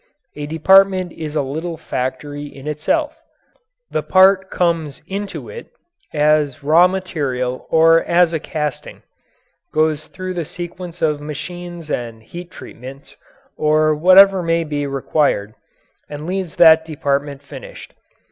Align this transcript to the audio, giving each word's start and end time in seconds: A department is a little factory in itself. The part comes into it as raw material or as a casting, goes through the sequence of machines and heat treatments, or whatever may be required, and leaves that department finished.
A 0.35 0.47
department 0.47 1.11
is 1.11 1.35
a 1.35 1.43
little 1.43 1.77
factory 1.77 2.45
in 2.47 2.65
itself. 2.67 3.15
The 3.91 4.01
part 4.01 4.49
comes 4.49 5.03
into 5.05 5.47
it 5.47 5.67
as 6.11 6.63
raw 6.63 6.87
material 6.87 7.67
or 7.69 8.03
as 8.05 8.33
a 8.33 8.39
casting, 8.39 9.03
goes 9.71 10.07
through 10.07 10.33
the 10.33 10.43
sequence 10.45 11.03
of 11.03 11.21
machines 11.21 11.91
and 11.91 12.23
heat 12.23 12.49
treatments, 12.49 13.15
or 13.57 13.93
whatever 13.93 14.41
may 14.41 14.63
be 14.63 14.87
required, 14.87 15.53
and 16.09 16.25
leaves 16.25 16.55
that 16.55 16.83
department 16.83 17.43
finished. 17.43 17.93